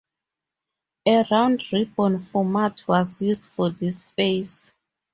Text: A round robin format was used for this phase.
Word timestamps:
A 1.05 1.23
round 1.29 1.61
robin 1.71 2.19
format 2.23 2.87
was 2.87 3.21
used 3.21 3.45
for 3.45 3.69
this 3.69 4.03
phase. 4.05 4.73